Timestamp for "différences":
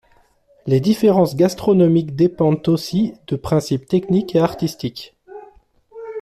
0.79-1.35